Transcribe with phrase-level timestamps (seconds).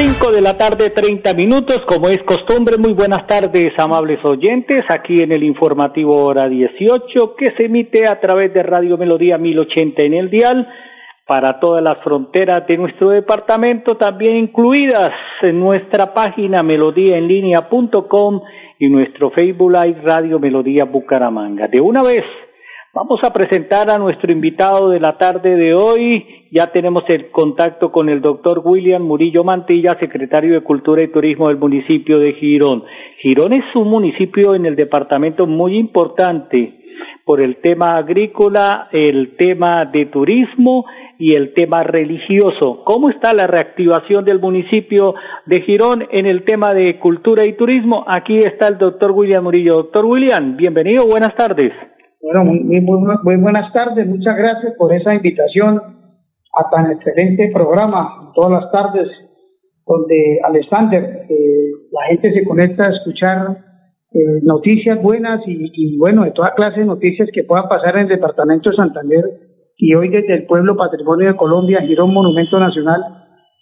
[0.00, 5.16] 5 de la tarde, 30 minutos, como es costumbre, muy buenas tardes, amables oyentes, aquí
[5.20, 10.14] en el informativo hora 18, que se emite a través de Radio Melodía 1080 en
[10.14, 10.68] el dial
[11.26, 15.10] para todas las fronteras de nuestro departamento, también incluidas
[15.42, 18.42] en nuestra página melodíaenlínea.com
[18.78, 21.66] y nuestro Facebook Live Radio Melodía Bucaramanga.
[21.66, 22.22] De una vez,
[22.98, 26.26] vamos a presentar a nuestro invitado de la tarde de hoy.
[26.50, 31.46] Ya tenemos el contacto con el doctor William Murillo Mantilla, secretario de Cultura y Turismo
[31.46, 32.82] del municipio de Girón.
[33.22, 36.74] Girón es un municipio en el departamento muy importante
[37.24, 40.84] por el tema agrícola, el tema de turismo
[41.20, 42.82] y el tema religioso.
[42.84, 45.14] ¿Cómo está la reactivación del municipio
[45.46, 48.04] de Girón en el tema de cultura y turismo?
[48.08, 49.74] Aquí está el doctor William Murillo.
[49.74, 51.72] Doctor William, bienvenido, buenas tardes.
[52.20, 58.62] Bueno, muy, muy, buenas tardes, muchas gracias por esa invitación a tan excelente programa todas
[58.62, 59.08] las tardes,
[59.86, 63.58] donde Alexander, eh, la gente se conecta a escuchar
[64.12, 68.02] eh, noticias buenas y, y, bueno, de toda clase de noticias que puedan pasar en
[68.02, 69.24] el departamento de Santander
[69.76, 73.00] y hoy desde el pueblo Patrimonio de Colombia, Girón Monumento Nacional,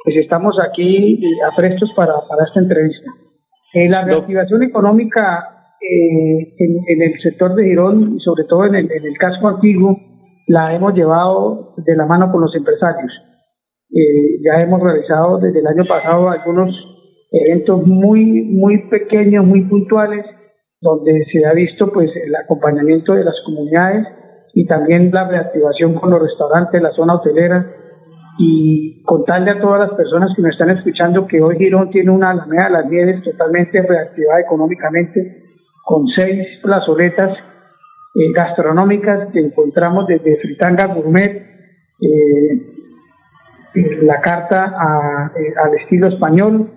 [0.02, 3.10] pues estamos aquí eh, a prestos para, para esta entrevista.
[3.74, 8.90] Eh, la reactivación económica eh, en, el sector de Girón y sobre todo en el,
[8.90, 9.98] en el casco antiguo
[10.46, 13.12] la hemos llevado de la mano con los empresarios.
[13.90, 16.74] Eh, ya hemos realizado desde el año pasado algunos
[17.30, 20.24] eventos muy muy pequeños, muy puntuales,
[20.80, 24.06] donde se ha visto pues el acompañamiento de las comunidades
[24.54, 27.72] y también la reactivación con los restaurantes, la zona hotelera
[28.38, 32.30] y contarle a todas las personas que nos están escuchando que hoy Girón tiene una
[32.30, 35.45] Alameda de las Nieves totalmente reactivada económicamente
[35.86, 37.30] con seis plazoletas
[38.16, 41.46] eh, gastronómicas que encontramos desde Fritanga Gourmet,
[42.02, 42.60] eh,
[44.02, 46.72] la carta eh, al estilo español,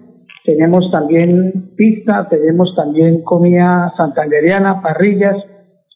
[0.45, 5.37] tenemos también pista, tenemos también comida santanderiana, parrillas,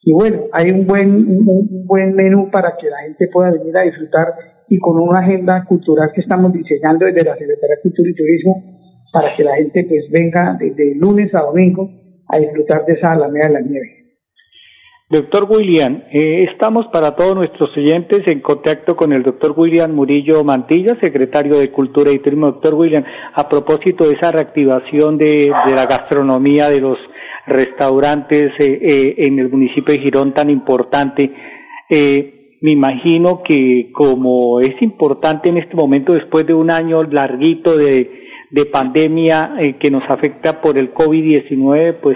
[0.01, 3.83] y bueno, hay un buen, un, buen menú para que la gente pueda venir a
[3.83, 4.33] disfrutar
[4.67, 8.63] y con una agenda cultural que estamos diseñando desde la Secretaría de Cultura y Turismo
[9.11, 13.47] para que la gente pues venga desde lunes a domingo a disfrutar de esa Alameda
[13.47, 13.99] de la Nieve.
[15.09, 20.43] Doctor William, eh, estamos para todos nuestros oyentes en contacto con el doctor William Murillo
[20.43, 22.47] Mantilla, secretario de Cultura y Turismo.
[22.47, 23.03] Doctor William,
[23.33, 26.97] a propósito de esa reactivación de, de la gastronomía de los
[27.45, 31.31] restaurantes eh, eh, en el municipio de Girón tan importante.
[31.89, 37.77] Eh, me imagino que como es importante en este momento, después de un año larguito
[37.77, 38.09] de,
[38.53, 42.15] de pandemia eh, que nos afecta por el COVID-19, pues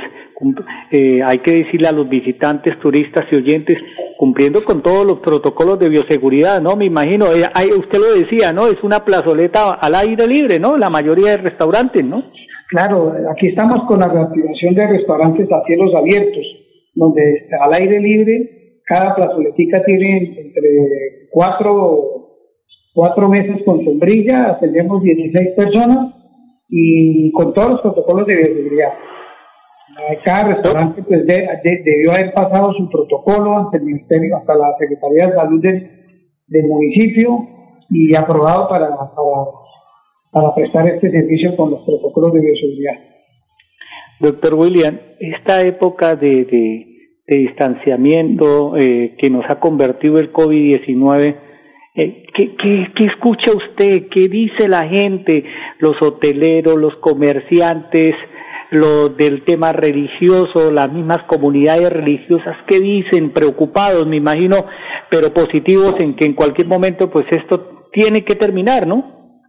[0.92, 3.76] eh, hay que decirle a los visitantes, turistas y oyentes,
[4.20, 6.76] cumpliendo con todos los protocolos de bioseguridad, ¿no?
[6.76, 8.68] Me imagino, eh, usted lo decía, ¿no?
[8.68, 10.78] Es una plazoleta al aire libre, ¿no?
[10.78, 12.24] La mayoría de restaurantes, ¿no?
[12.70, 16.46] Claro, aquí estamos con la reactivación de restaurantes a cielos abiertos,
[16.94, 22.36] donde al aire libre cada plazoletica tiene entre cuatro,
[22.94, 26.17] cuatro meses con sombrilla, atendemos 16 personas
[26.70, 28.94] y con todos los protocolos de bioseguridad.
[30.24, 35.36] Cada restaurante pues, debió haber pasado su protocolo ante el Ministerio, hasta la Secretaría de
[35.36, 37.48] Salud del, municipio
[37.90, 39.12] y aprobado para, para
[40.32, 42.94] para prestar este servicio con los protocolos de bioseguridad.
[44.20, 51.36] Doctor William, esta época de, de, distanciamiento eh, que nos ha convertido el COVID-19,
[51.98, 54.08] eh, ¿qué, qué, qué escucha usted?
[54.10, 55.44] ¿Qué dice la gente,
[55.80, 58.16] los hoteleros, los comerciantes?
[58.72, 63.32] lo del tema religioso, las mismas comunidades religiosas, ¿qué dicen?
[63.32, 64.58] Preocupados, me imagino,
[65.10, 69.40] pero positivos en que en cualquier momento pues esto tiene que terminar, ¿no?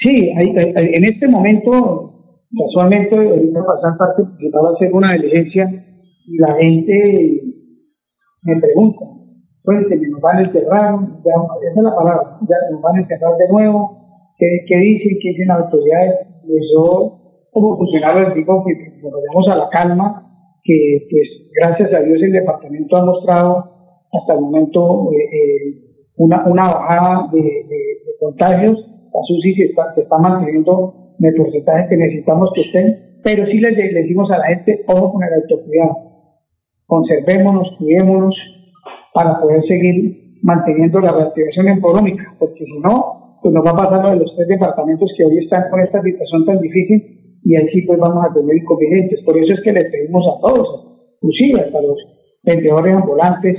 [0.00, 5.68] Sí, en este momento, casualmente, ahorita pasar parte, porque va a hacer una diligencia
[6.26, 7.42] y la gente
[8.42, 9.04] me pregunta,
[9.68, 10.94] cuénteme, ¿nos van a encerrar?
[11.26, 15.18] Ya, esa es la palabra, ya nos van a encerrar de nuevo, ¿qué, qué dicen?
[15.20, 16.14] ¿Qué dicen las autoridades?
[16.40, 17.20] Pues yo,
[17.52, 18.72] como funcionario, les digo que
[19.02, 20.24] nos a la calma,
[20.64, 21.28] que pues
[21.60, 23.64] gracias a Dios el departamento ha mostrado
[24.10, 25.74] hasta el momento eh, eh,
[26.16, 31.34] una, una bajada de, de contagios, la SUSI se está, se está manteniendo en el
[31.34, 35.22] porcentaje que necesitamos que estén, pero sí les, les decimos a la gente, ojo con
[35.24, 35.96] el autocuidado,
[36.86, 38.34] conservémonos, cuidémonos
[39.14, 44.04] para poder seguir manteniendo la reactivación económica, porque si no, pues nos va a pasar
[44.04, 47.68] lo de los tres departamentos que hoy están con esta situación tan difícil y ahí
[47.72, 49.20] sí pues vamos a tener inconvenientes.
[49.24, 51.96] Por eso es que les pedimos a todos, inclusive hasta los
[52.42, 53.56] vendedores ambulantes,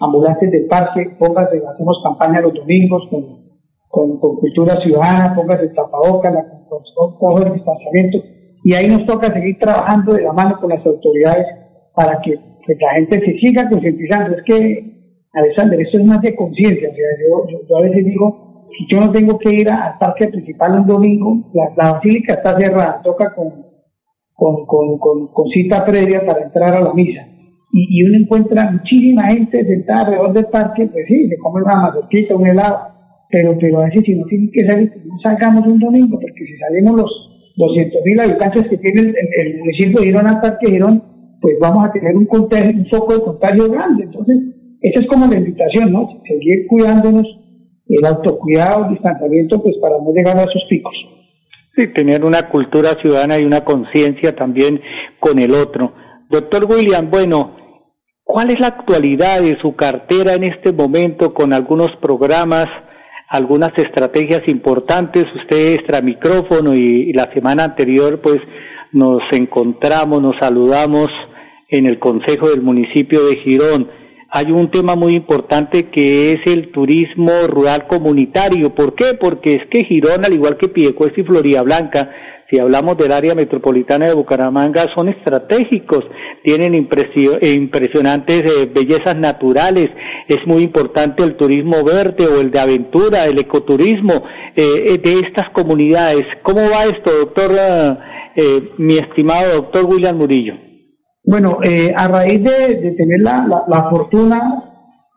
[0.00, 6.32] ambulantes del parque, póngase, hacemos campaña los domingos con, con, cultura ciudadana, póngase el tapabocas,
[6.32, 8.18] la, con, el distanciamiento,
[8.64, 11.46] y ahí nos toca seguir trabajando de la mano con las autoridades
[11.94, 12.38] para que,
[12.78, 14.36] la gente se siga concientizando.
[14.36, 14.92] Es que,
[15.32, 16.90] Alexander, esto es más de conciencia.
[16.90, 21.50] yo, a veces digo, si yo no tengo que ir al parque principal un domingo,
[21.54, 23.66] la, la basílica está cerrada, toca con,
[24.34, 27.26] con, con, con, cita previa para entrar a la misa
[27.72, 32.34] y, uno encuentra muchísima gente sentada alrededor del parque, pues sí, se come una mazorquita,
[32.34, 32.88] un helado,
[33.30, 36.56] pero, pero a veces si no tienen que salir, no salgamos un domingo, porque si
[36.58, 41.02] salimos los 200 mil habitantes que tiene el, municipio de Girón al parque Girón,
[41.40, 44.04] pues vamos a tener un, contagio, un foco de contagio grande.
[44.04, 44.36] Entonces,
[44.80, 46.08] esa es como la invitación, ¿no?
[46.26, 47.26] Seguir cuidándonos,
[47.88, 50.94] el autocuidado, el distanciamiento, pues para no llegar a esos picos.
[51.74, 54.80] Sí, tener una cultura ciudadana y una conciencia también
[55.18, 55.92] con el otro.
[56.28, 57.60] Doctor William, bueno,
[58.32, 62.66] ¿Cuál es la actualidad de su cartera en este momento con algunos programas,
[63.28, 65.24] algunas estrategias importantes?
[65.34, 68.38] Usted extra micrófono y, la semana anterior pues
[68.92, 71.08] nos encontramos, nos saludamos
[71.70, 73.88] en el Consejo del municipio de Girón.
[74.32, 78.74] Hay un tema muy importante que es el turismo rural comunitario.
[78.74, 79.14] ¿Por qué?
[79.20, 82.10] Porque es que Girón, al igual que Piedecuesta y Florida Blanca,
[82.50, 86.00] si hablamos del área metropolitana de Bucaramanga, son estratégicos,
[86.42, 89.86] tienen impresionantes eh, bellezas naturales,
[90.26, 94.24] es muy importante el turismo verde o el de aventura, el ecoturismo
[94.56, 96.24] eh, eh, de estas comunidades.
[96.42, 97.50] ¿Cómo va esto, doctor,
[98.78, 100.69] mi estimado doctor William Murillo?
[101.30, 101.58] Bueno,
[101.96, 104.64] a raíz de, tener la, la, fortuna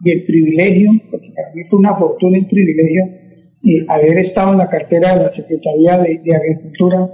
[0.04, 3.04] y el privilegio, porque es una fortuna y un privilegio,
[3.88, 7.10] haber estado en la cartera de la Secretaría de Agricultura,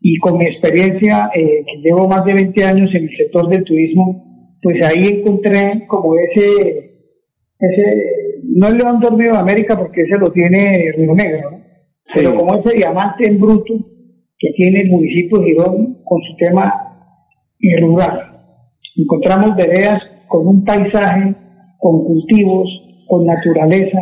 [0.00, 3.64] y con mi experiencia, eh, que llevo más de 20 años en el sector del
[3.64, 6.92] turismo, pues ahí encontré como ese,
[7.58, 7.84] ese
[8.44, 11.60] no el león dormido de América porque ese lo tiene Río Negro, ¿no?
[12.14, 13.74] pero como ese diamante en bruto
[14.38, 16.72] que tiene el municipio de Girón con su tema
[17.78, 18.29] rural.
[18.96, 19.98] Encontramos veredas
[20.28, 21.34] con un paisaje,
[21.78, 22.68] con cultivos,
[23.08, 23.98] con naturaleza,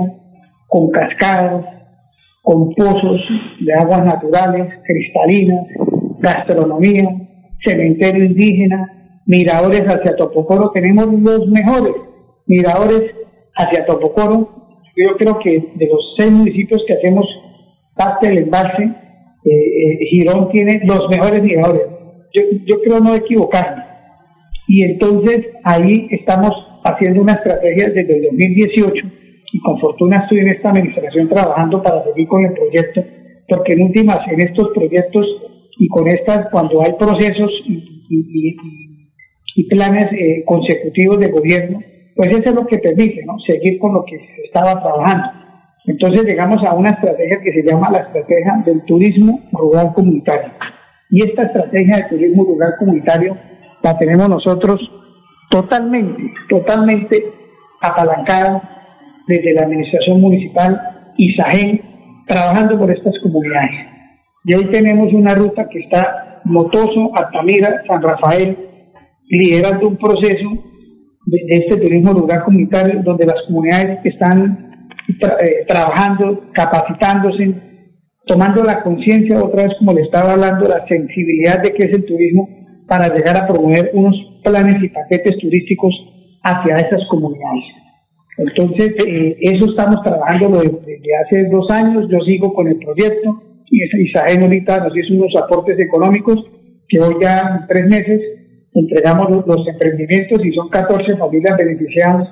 [0.67, 1.65] con cascadas,
[2.43, 3.21] con pozos
[3.61, 5.67] de aguas naturales, cristalinas,
[6.21, 7.09] gastronomía,
[7.65, 10.71] cementerio indígena, miradores hacia Topocoro.
[10.73, 11.93] Tenemos los mejores
[12.47, 13.03] miradores
[13.55, 14.49] hacia Topocoro.
[14.97, 17.27] Yo creo que de los seis municipios que hacemos
[17.95, 21.83] parte del embalse, eh, eh, Girón tiene los mejores miradores.
[22.33, 23.88] Yo, yo creo no equivocarme.
[24.69, 26.53] Y entonces ahí estamos
[26.85, 29.07] haciendo una estrategia desde el 2018
[29.51, 33.03] y con fortuna estoy en esta administración trabajando para seguir con el proyecto,
[33.49, 35.27] porque en últimas, en estos proyectos
[35.79, 37.95] y con estas, cuando hay procesos y,
[39.71, 41.83] planes eh, consecutivos de gobierno,
[42.15, 43.39] pues eso es lo que permite, ¿no?
[43.41, 45.29] Seguir con lo que se estaba trabajando.
[45.87, 50.53] Entonces llegamos a una estrategia que se llama la estrategia del turismo rural comunitario.
[51.11, 53.37] Y esta estrategia de turismo rural comunitario
[53.83, 54.79] la tenemos nosotros
[55.51, 57.33] totalmente, totalmente
[57.81, 58.63] apalancada
[59.27, 61.81] desde la administración municipal y SAGEN
[62.27, 63.71] trabajando por estas comunidades.
[64.45, 68.57] Y hoy tenemos una ruta que está Motoso, Altamira, San Rafael,
[69.29, 70.49] liderando un proceso
[71.27, 74.71] de, este turismo rural comunitario donde las comunidades están
[75.09, 77.55] eh, trabajando, capacitándose,
[78.27, 82.05] tomando la conciencia, otra vez como le estaba hablando, la sensibilidad de qué es el
[82.05, 82.58] turismo
[82.89, 85.95] para llegar a promover unos planes y paquetes turísticos
[86.43, 87.65] hacia esas comunidades.
[88.39, 93.83] Entonces, eh, eso estamos trabajando desde hace dos años, yo sigo con el proyecto y
[94.05, 96.37] Isael ahorita nos hizo unos aportes económicos
[96.89, 98.21] que hoy ya en tres meses
[98.73, 102.29] entregamos los, emprendimientos y son 14 familias beneficiadas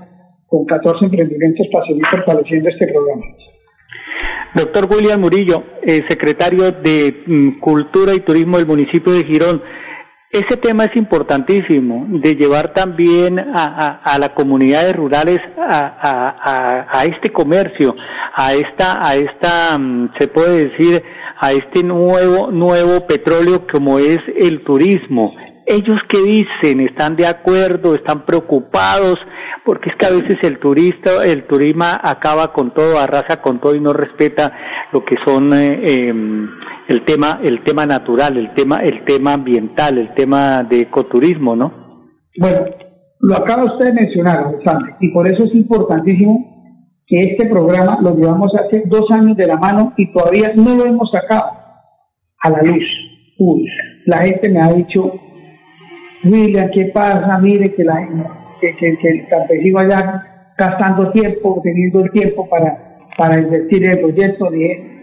[0.47, 3.23] con 14 emprendimientos para seguir fortaleciendo este programa.
[4.55, 9.61] Doctor William Murillo, eh, secretario de mm, Cultura y Turismo del municipio de Girón,
[10.39, 17.31] ese tema es importantísimo, de llevar también a, a, las comunidades rurales a, a, este
[17.31, 17.95] comercio,
[18.35, 21.03] a esta, a esta, mm, se puede decir,
[21.41, 25.35] a este nuevo, nuevo petróleo como es el turismo.
[25.67, 29.17] ellos qué dicen, están de acuerdo, están preocupados,
[29.65, 33.75] porque es que a veces el turista, el turismo acaba con todo, arrasa con todo
[33.75, 34.53] y no respeta
[34.93, 36.49] lo que son eh, em,
[36.89, 41.73] el tema, el tema natural, el tema, el tema ambiental, el tema de ecoturismo, ¿no?
[42.39, 42.59] Bueno,
[43.21, 46.57] lo acaba usted de mencionar, Alexander, y por eso es importantísimo
[47.07, 50.87] que este programa lo llevamos hace dos años de la mano y todavía no lo
[50.87, 51.53] hemos sacado
[52.43, 52.85] a la luz
[54.07, 55.13] La gente me ha dicho,
[56.25, 57.39] William, ¿qué pasa?
[57.39, 57.97] Mire que, la,
[58.61, 64.01] que, que, el campesino allá gastando tiempo, teniendo el tiempo para, para invertir en el
[64.01, 64.51] proyecto,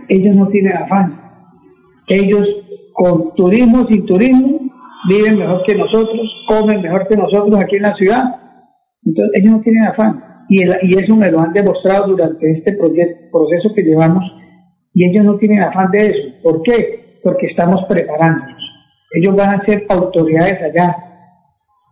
[0.10, 1.23] ellos no tienen afán.
[2.08, 2.44] Ellos
[2.94, 4.60] con turismo, sin turismo,
[5.10, 8.24] viven mejor que nosotros, comen mejor que nosotros aquí en la ciudad.
[9.06, 13.74] Entonces ellos no tienen afán y, y eso me lo han demostrado durante este proceso
[13.76, 14.24] que llevamos
[14.94, 16.30] y ellos no tienen afán de eso.
[16.44, 17.20] ¿Por qué?
[17.24, 18.62] Porque estamos preparándonos.
[19.14, 20.96] Ellos van a ser autoridades allá,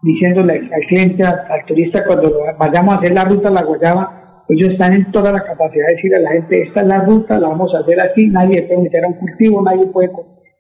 [0.02, 4.70] diciéndole al cliente, al, turista, cuando vayamos a hacer la ruta a la Guayaba, ellos
[4.70, 7.48] están en toda la capacidad de decirle a la gente, esta es la ruta, la
[7.50, 10.12] vamos a hacer así, nadie puede meter a un cultivo, nadie puede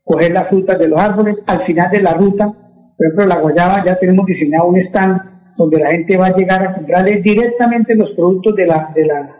[0.03, 1.37] coger las frutas de los árboles.
[1.47, 5.79] Al final de la ruta, por ejemplo, la Guayaba ya tenemos diseñado un stand donde
[5.79, 9.37] la gente va a llegar a comprarle directamente los productos de la, de la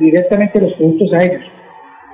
[0.00, 1.42] directamente los productos a ellos.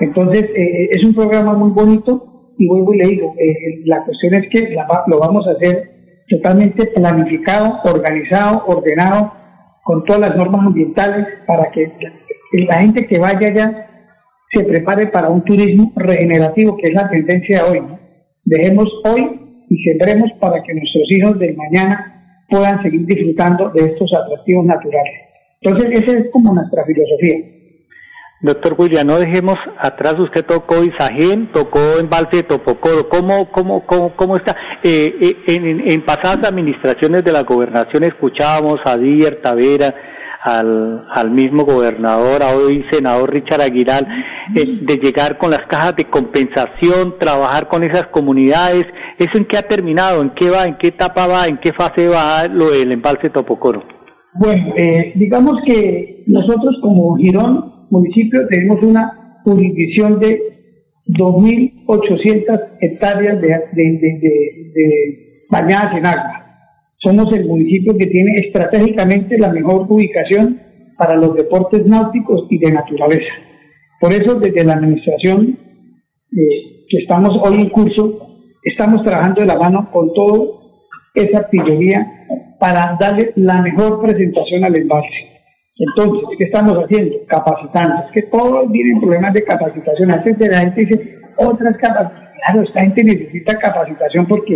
[0.01, 4.05] Entonces, eh, eh, es un programa muy bonito y vuelvo y le digo, eh, la
[4.05, 4.75] cuestión es que
[5.07, 5.91] lo vamos a hacer
[6.29, 9.33] totalmente planificado, organizado, ordenado,
[9.85, 11.93] con todas las normas ambientales para que
[12.53, 13.87] la gente que vaya allá
[14.53, 17.87] se prepare para un turismo regenerativo, que es la tendencia de hoy.
[18.45, 24.11] Dejemos hoy y sembremos para que nuestros hijos del mañana puedan seguir disfrutando de estos
[24.15, 25.15] atractivos naturales.
[25.61, 27.54] Entonces, esa es como nuestra filosofía.
[28.45, 34.15] Doctor William, no dejemos atrás, usted tocó Isagén, tocó Embalse de Topocoro, ¿cómo, cómo, cómo,
[34.15, 34.55] cómo está?
[34.83, 39.95] Eh, eh, en, pasadas administraciones de la gobernación escuchábamos a Díaz Tavera,
[40.43, 44.07] al, mismo gobernador, a hoy senador Richard Aguilar,
[44.55, 48.85] eh, de llegar con las cajas de compensación, trabajar con esas comunidades.
[49.19, 50.21] ¿Eso en qué ha terminado?
[50.21, 50.67] ¿En qué va?
[50.67, 51.47] ¿En qué etapa va?
[51.47, 53.83] ¿En qué fase va lo del embalse Topocoro?
[54.35, 60.41] Bueno, eh, digamos que nosotros como Girón, municipio, tenemos una jurisdicción de
[61.07, 66.45] 2.800 hectáreas de, de bañadas en agua
[67.05, 70.61] somos el municipio que tiene estratégicamente la mejor ubicación
[70.97, 73.33] para los deportes náuticos y de naturaleza.
[74.01, 75.59] Por eso, desde la administración
[76.33, 80.47] eh, que estamos hoy en curso, estamos trabajando de la mano con toda
[81.15, 82.27] esa artillería
[82.59, 85.34] para darle la mejor presentación al embalse.
[85.77, 87.17] Entonces, ¿qué estamos haciendo?
[87.27, 88.05] Capacitando.
[88.07, 90.11] Es que todos tienen problemas de capacitación.
[90.11, 92.25] Antes de la gente dice, otras capacitaciones.
[92.45, 94.55] Claro, esta gente necesita capacitación porque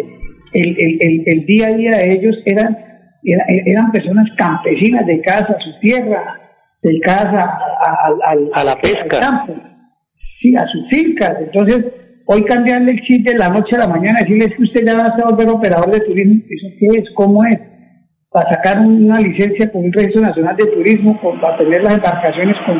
[0.52, 2.76] el, el, el, día a día de ellos eran,
[3.24, 6.40] eran personas campesinas de casa a su tierra,
[6.82, 9.20] de casa a, a la pesca.
[9.20, 9.54] campo,
[10.40, 11.36] sí, a sus fincas.
[11.40, 11.84] Entonces,
[12.26, 15.04] hoy cambiarle el chip de la noche a la mañana, decirles que usted ya va
[15.04, 17.04] a volver operador de turismo, ¿eso qué es?
[17.14, 17.58] ¿Cómo es?
[18.30, 22.78] Para sacar una licencia con un registro nacional de turismo, para tener las embarcaciones con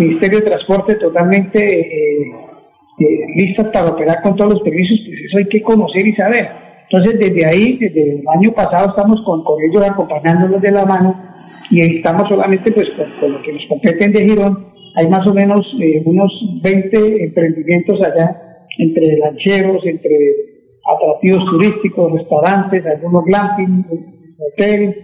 [0.00, 2.32] Ministerio de Transporte totalmente eh,
[2.98, 3.04] eh,
[3.36, 6.48] listas para operar con todos los permisos, pues eso hay que conocer y saber.
[6.90, 11.14] Entonces, desde ahí, desde el año pasado, estamos con, con ellos acompañándolos de la mano
[11.70, 12.88] y estamos solamente pues
[13.20, 14.72] con, lo que nos competen de Girón.
[14.96, 16.32] Hay más o menos eh, unos
[16.64, 20.16] 20 emprendimientos allá, entre lancheros, entre
[20.84, 23.84] atractivos turísticos, restaurantes, algunos glamping,
[24.40, 24.96] hotel,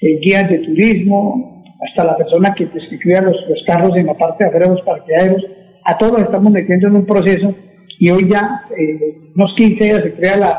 [0.00, 4.48] guías de turismo, hasta la persona que, pues, cuida los, carros en la parte de
[4.48, 5.44] afuera de los parqueaderos.
[5.84, 7.54] A todos estamos metiendo en un proceso
[7.98, 10.58] y hoy ya, eh, unos 15 días, se crea la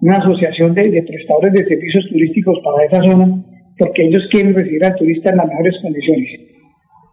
[0.00, 3.44] una asociación de, prestadores de servicios turísticos para esa zona,
[3.78, 6.40] porque ellos quieren recibir al turista en las mejores condiciones.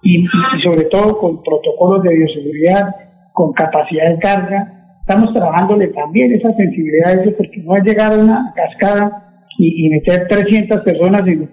[0.04, 0.26] Y,
[0.64, 2.96] sobre todo con protocolos de bioseguridad,
[3.34, 4.74] con capacidad de carga.
[5.02, 9.27] Estamos trabajándole también esa sensibilidad a ellos, porque no es llegar a una cascada
[9.58, 11.50] y, meter 300 personas en,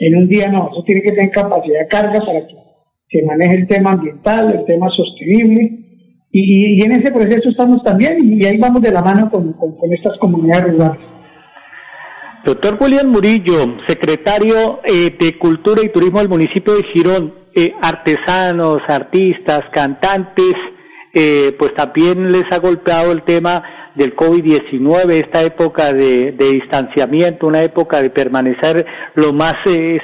[0.00, 2.54] en un día, no, eso tiene que tener capacidad de carga para que
[3.10, 5.84] se maneje el tema ambiental, el tema sostenible
[6.36, 9.54] y, en ese proceso estamos también y ahí vamos de la mano con,
[9.92, 10.98] estas comunidades rurales.
[12.44, 18.78] Doctor Julián Murillo, secretario eh, de Cultura y Turismo del municipio de Girón, eh, artesanos,
[18.88, 20.54] artistas, cantantes,
[21.14, 23.62] eh, pues también les ha golpeado el tema
[23.94, 28.84] del COVID-19, esta época de, distanciamiento, una época de permanecer
[29.14, 29.54] lo más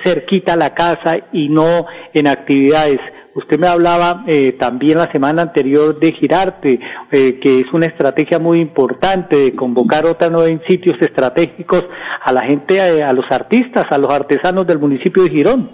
[0.05, 2.99] cerquita a la casa y no en actividades.
[3.35, 6.81] Usted me hablaba eh, también la semana anterior de Girarte,
[7.13, 11.85] eh, que es una estrategia muy importante de convocar otra en sitios estratégicos
[12.25, 15.71] a la gente, eh, a los artistas, a los artesanos del municipio de Girón.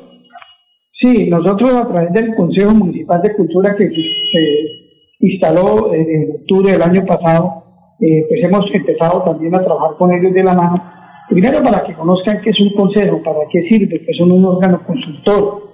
[0.92, 6.82] Sí, nosotros a través del Consejo Municipal de Cultura que se instaló en octubre del
[6.82, 7.65] año pasado,
[7.99, 10.97] pues hemos empezado también a trabajar con ellos de la mano
[11.29, 14.81] Primero para que conozcan qué es un consejo, para qué sirve, que son un órgano
[14.87, 15.67] consultor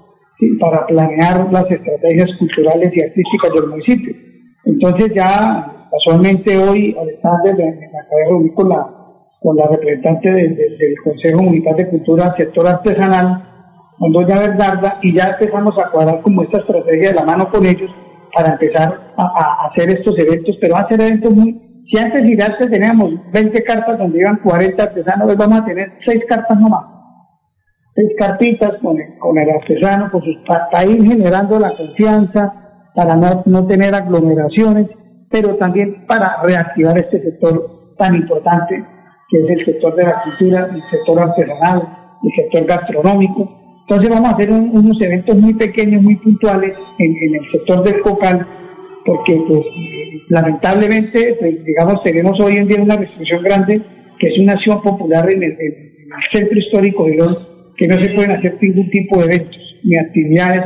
[0.58, 4.14] para planear las estrategias culturales y artísticas del municipio.
[4.64, 8.90] Entonces ya casualmente hoy Alexander me, me acabé de reunir con la,
[9.40, 13.48] con la representante del Consejo Municipal de Cultura Sector Artesanal,
[13.98, 17.64] con doña Verdarda, y ya empezamos a cuadrar como esta estrategia de la mano con
[17.66, 17.90] ellos
[18.34, 22.40] para empezar a, a hacer estos eventos, pero a hacer eventos muy si antes y
[22.40, 26.86] antes teníamos 20 cartas donde iban 40 artesanos, hoy vamos a tener 6 cartas nomás.
[27.94, 33.16] 6 cartitas con el, con el artesano, con sus, para ir generando la confianza, para
[33.16, 34.88] no, no tener aglomeraciones,
[35.30, 38.84] pero también para reactivar este sector tan importante
[39.28, 43.50] que es el sector de la cultura, el sector artesanal, el sector gastronómico.
[43.88, 48.00] Entonces vamos a hacer unos eventos muy pequeños, muy puntuales en, en el sector del
[48.02, 48.46] cocal,
[49.04, 49.66] porque pues
[50.28, 53.80] lamentablemente, pues, digamos, tenemos hoy en día una restricción grande,
[54.18, 55.56] que es una acción popular en el,
[56.32, 57.38] centro histórico de León,
[57.76, 60.64] que no se pueden hacer ningún tipo de eventos ni actividades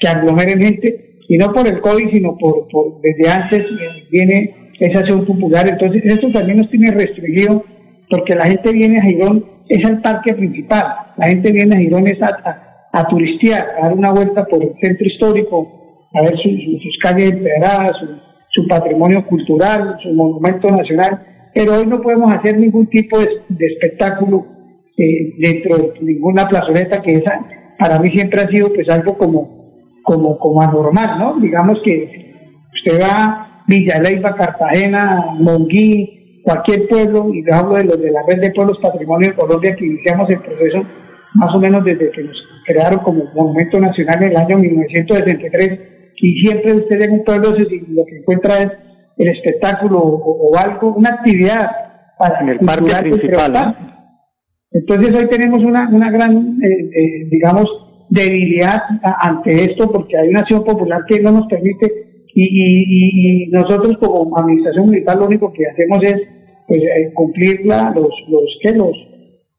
[0.00, 2.66] que aglomeren gente, y no por el COVID, sino por,
[3.02, 3.62] desde antes
[4.10, 5.66] viene esa acción popular.
[5.68, 7.64] Entonces, esto también nos tiene restringido,
[8.10, 10.84] porque la gente viene a Girón, es al parque principal,
[11.16, 14.72] la gente viene a Girón es a, a, turistear, a dar una vuelta por el
[14.80, 17.92] centro histórico, a ver sus calles empedradas,
[18.58, 21.24] su patrimonio cultural, su monumento nacional,
[21.54, 24.46] pero hoy no podemos hacer ningún tipo de, espectáculo
[24.96, 27.40] eh, dentro de ninguna plazoleta que esa
[27.78, 31.40] para mí siempre ha sido pues algo como, como, como anormal, ¿no?
[31.40, 32.34] Digamos que
[32.74, 38.22] usted va a Villa Leyva, Cartagena, Monguí, cualquier pueblo, y hablo de los de la
[38.28, 40.82] red de pueblos patrimonio de Colombia que iniciamos el proceso
[41.34, 42.36] más o menos desde que nos
[42.66, 48.04] crearon como monumento nacional en el año 1963 y siempre usted en un pueblo lo
[48.04, 48.68] que encuentra es
[49.18, 51.70] el espectáculo o, algo, una actividad
[52.18, 53.52] para en el parque principal.
[54.70, 57.66] Entonces hoy tenemos una, una gran, eh, eh, digamos,
[58.10, 58.80] debilidad
[59.22, 61.86] ante esto porque hay una acción popular que no nos permite
[62.34, 66.22] y, y, nosotros como administración municipal lo único que hacemos es
[66.68, 68.72] pues, eh, cumplir la, los, los, ¿qué?
[68.72, 68.92] los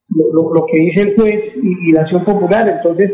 [0.09, 2.67] lo, lo, que dice el juez y, y la acción popular.
[2.67, 3.11] Entonces,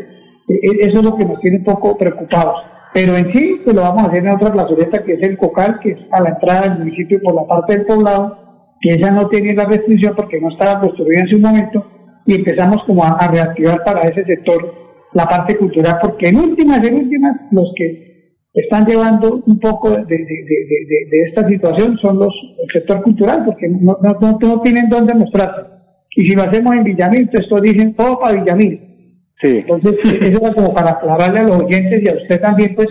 [0.48, 2.75] eso es lo que nos tiene un poco preocupados.
[2.96, 5.82] Pero en sí, pues lo vamos a hacer en otra plazoleta que es el Cocal,
[5.84, 8.38] que es a la entrada del municipio por la parte del poblado,
[8.80, 11.86] que esa no tiene la restricción porque no estaba construida en su momento,
[12.26, 14.74] y empezamos como a, reactivar para ese sector
[15.12, 20.06] la parte cultural, porque en últimas, en últimas, los que están llevando un poco de,
[20.06, 24.88] de, de, de esta situación son los el sector cultural, porque no, no, no, tienen
[24.88, 25.70] dónde mostrarse.
[26.16, 28.95] Y si lo hacemos en Villamil, esto dicen todo para Villamil
[29.42, 29.66] Sí.
[29.68, 32.88] Entonces, eso es como para aclararle a los oyentes y a usted también, pues.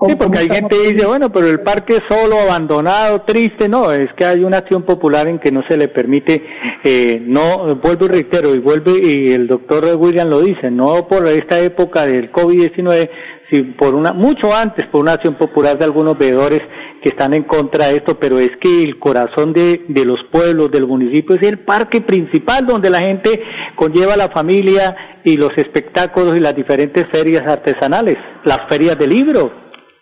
[0.00, 3.68] Sí, porque hay gente que dice, bueno, pero el parque solo, abandonado, triste.
[3.68, 6.40] No, es que hay una acción popular en que no se le permite,
[6.84, 11.26] eh, no, vuelvo y reitero, y vuelve, y el doctor William lo dice, no por
[11.26, 13.10] esta época del COVID-19,
[13.50, 16.60] sino por una, mucho antes, por una acción popular de algunos veedores
[17.02, 20.70] que están en contra de esto, pero es que el corazón de, de los pueblos,
[20.70, 23.40] del municipio, es el parque principal donde la gente
[23.76, 29.50] conlleva la familia y los espectáculos y las diferentes ferias artesanales, las ferias de libro.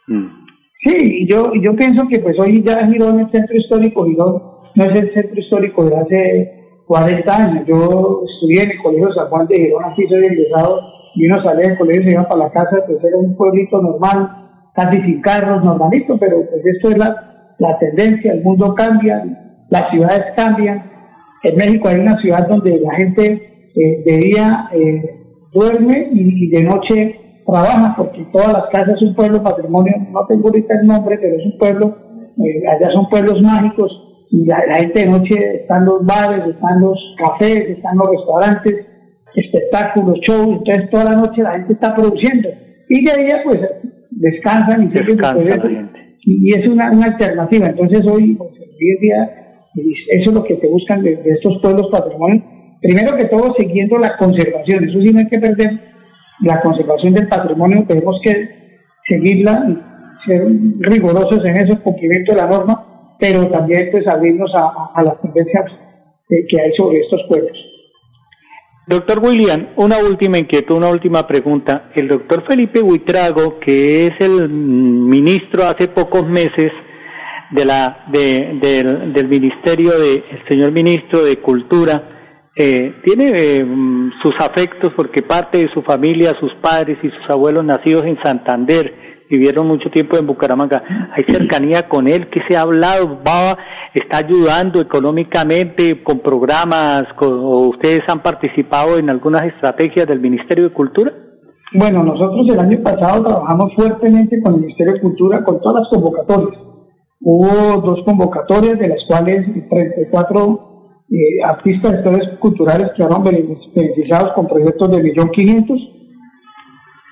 [0.07, 0.47] Mm.
[0.85, 4.43] Sí, yo, yo pienso que pues hoy ya Girón, el centro histórico, Girón
[4.75, 6.57] no es el centro histórico de hace
[6.87, 7.65] 40 años.
[7.67, 10.81] Yo estudié en el Colegio San Juan de Girón, aquí soy egresado,
[11.15, 13.81] y uno salía del colegio y se iba para la casa, pues era un pueblito
[13.81, 14.46] normal,
[14.77, 19.25] casi sin carros, normalito, pero pues esto es la, la tendencia, el mundo cambia,
[19.71, 20.91] las ciudades cambian.
[21.43, 25.03] En México hay una ciudad donde la gente eh, de día eh,
[25.53, 30.49] duerme y, de noche trabaja, porque todas las casas es un pueblo patrimonio, no tengo
[30.49, 31.97] ahorita el nombre, pero es un pueblo,
[32.39, 36.99] eh, allá son pueblos mágicos, y la, gente de noche están los bares, están los
[37.17, 38.87] cafés, están los restaurantes,
[39.35, 42.49] espectáculos, shows, entonces toda la noche la gente está produciendo.
[42.89, 43.61] Y de día pues
[44.17, 45.37] descansan y Descansa
[46.23, 47.69] Y, es una, una, alternativa.
[47.69, 49.43] Entonces hoy, pues, hoy en día,
[50.11, 52.43] eso es lo que te buscan de, de estos pueblos patrimonios
[52.81, 55.81] primero que todo siguiendo la conservación, eso sí no hay que perder
[56.43, 58.33] la conservación del patrimonio, tenemos que
[59.09, 59.65] seguirla,
[60.27, 60.47] ser
[60.81, 65.65] rigurosos en ese cumplimiento de la norma, pero también pues abrirnos a, las tendencias
[66.29, 67.57] que hay sobre estos pueblos.
[68.88, 71.90] Doctor William, una última inquietud, una última pregunta.
[71.92, 76.70] El doctor Felipe Huitrago, que es el ministro hace pocos meses
[77.51, 83.66] de la, del ministerio de, el señor ministro de Cultura, eh, tiene eh,
[84.22, 89.06] sus afectos porque parte de su familia, sus padres y sus abuelos nacidos en Santander,
[89.29, 90.83] vivieron mucho tiempo en Bucaramanga.
[91.15, 93.57] Hay cercanía con él, que se ha hablado, va,
[93.95, 100.75] está ayudando económicamente con programas, o ustedes han participado en algunas estrategias del Ministerio de
[100.75, 101.12] Cultura.
[101.73, 105.89] Bueno, nosotros el año pasado trabajamos fuertemente con el Ministerio de Cultura con todas las
[105.91, 106.61] convocatorias.
[107.21, 114.47] Hubo dos convocatorias de las cuales 34 eh, artistas de historias culturales quedaron beneficiados con
[114.47, 115.96] proyectos de 1.500.000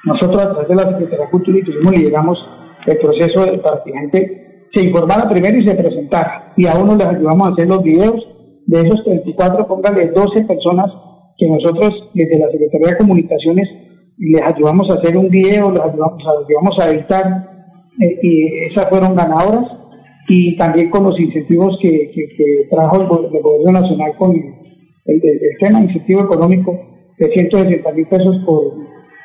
[0.05, 2.38] nosotros a través de la Secretaría de Cultura y Turismo lideramos
[2.87, 6.53] el proceso para que la gente se informara primero y se presentara.
[6.57, 8.14] Y a uno les ayudamos a hacer los videos.
[8.67, 10.90] De esos 34, póngale 12 personas
[11.37, 13.69] que nosotros desde la Secretaría de Comunicaciones
[14.17, 17.25] les ayudamos a hacer un video, les ayudamos a, ayudamos a editar
[18.01, 19.67] eh, y esas fueron ganadoras
[20.29, 24.55] y también con los incentivos que, que, trajo el, Gobierno Nacional con el,
[25.07, 26.79] el, el tema incentivo económico
[27.19, 28.84] de 160 mil pesos por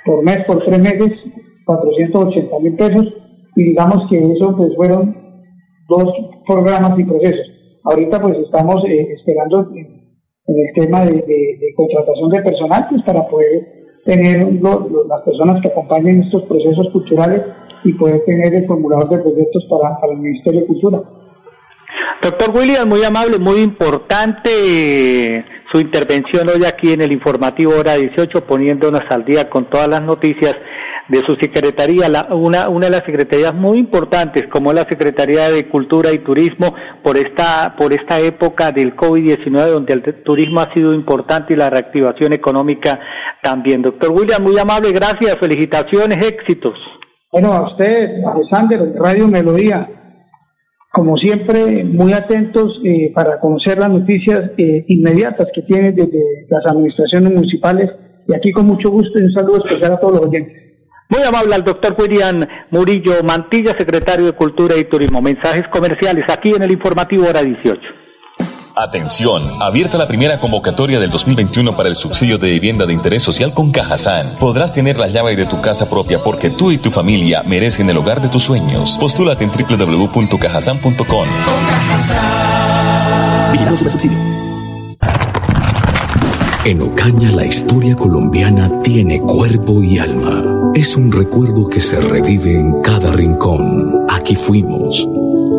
[0.10, 1.12] por mes, por tres meses,
[1.66, 3.06] 480 mil pesos,
[3.56, 5.16] y digamos que eso pues fueron
[5.88, 6.08] dos
[6.48, 7.46] programas y procesos.
[7.84, 10.00] Ahorita pues estamos eh, esperando en,
[10.48, 16.42] el tema de, contratación de personal pues para poder tener las personas que acompañen estos
[16.46, 17.44] procesos culturales
[17.84, 21.04] y poder tener el formulador de proyectos para, para el Ministerio de Cultura.
[22.24, 28.46] Doctor William, muy amable, muy importante su intervención hoy aquí en el informativo hora 18,
[28.46, 30.56] poniéndonos al día con todas las noticias
[31.10, 36.12] de su secretaría, una, una de las secretarías muy importantes, como la Secretaría de Cultura
[36.12, 41.54] y Turismo, por esta, por esta época del COVID-19, donde el turismo ha sido importante
[41.54, 43.00] y la reactivación económica
[43.42, 43.82] también.
[43.82, 46.78] Doctor William, muy amable, gracias, felicitaciones, éxitos.
[47.32, 49.88] Bueno, a usted, Alexander, Radio Melodía,
[50.92, 56.66] como siempre, muy atentos eh, para conocer las noticias eh, inmediatas que tienen desde las
[56.66, 57.90] administraciones municipales.
[58.28, 60.70] Y aquí con mucho gusto y un saludo especial a todos los oyentes.
[61.10, 65.22] Muy amable al doctor William Murillo Mantilla, secretario de Cultura y Turismo.
[65.22, 67.99] Mensajes comerciales aquí en el informativo hora 18.
[68.80, 73.54] Atención, abierta la primera convocatoria del 2021 para el subsidio de vivienda de interés social
[73.54, 74.36] con Cajazán.
[74.40, 77.98] Podrás tener la llave de tu casa propia porque tú y tu familia merecen el
[77.98, 78.98] hogar de tus sueños.
[78.98, 81.28] Postúlate en www.cajazán.com.
[86.64, 90.72] En Ocaña la historia colombiana tiene cuerpo y alma.
[90.74, 94.06] Es un recuerdo que se revive en cada rincón.
[94.10, 95.06] Aquí fuimos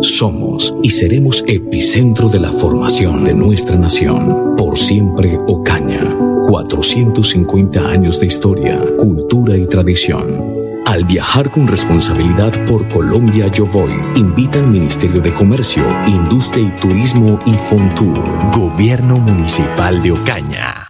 [0.02, 4.56] somos y seremos epicentro de la formación de nuestra nación.
[4.56, 6.02] Por siempre Ocaña.
[6.48, 10.60] 450 años de historia, cultura y tradición.
[10.86, 16.80] Al viajar con responsabilidad por Colombia Yo Voy, invita al Ministerio de Comercio, Industria y
[16.80, 18.18] Turismo y Fontur.
[18.52, 20.89] Gobierno Municipal de Ocaña.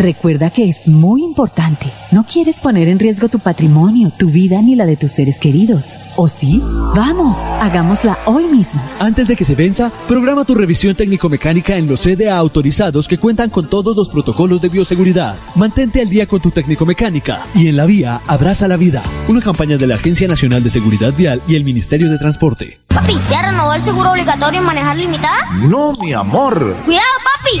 [0.00, 1.84] Recuerda que es muy importante.
[2.10, 5.96] No quieres poner en riesgo tu patrimonio, tu vida ni la de tus seres queridos.
[6.16, 6.62] ¿O sí?
[6.96, 8.80] Vamos, hagámosla hoy mismo.
[8.98, 13.50] Antes de que se venza, programa tu revisión técnico-mecánica en los CDA autorizados que cuentan
[13.50, 15.36] con todos los protocolos de bioseguridad.
[15.54, 19.02] Mantente al día con tu técnico-mecánica y en la vía abraza la vida.
[19.28, 22.80] Una campaña de la Agencia Nacional de Seguridad Vial y el Ministerio de Transporte.
[22.88, 25.50] Papi, ¿ya renovó el seguro obligatorio en manejar limitada?
[25.56, 26.74] No, mi amor.
[26.86, 27.60] Cuidado, papi.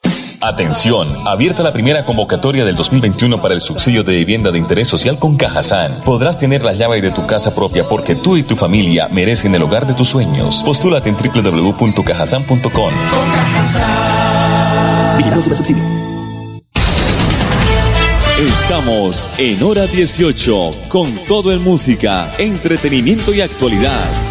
[0.41, 5.19] Atención, abierta la primera convocatoria del 2021 para el subsidio de vivienda de interés social
[5.19, 6.01] con Cajazán.
[6.03, 9.61] Podrás tener la llave de tu casa propia porque tú y tu familia merecen el
[9.61, 10.63] hogar de tus sueños.
[10.65, 12.93] Postúlate en www.cajazán.com.
[15.17, 15.83] Vigilado subsidio.
[18.39, 24.30] Estamos en hora 18 con todo en música, entretenimiento y actualidad.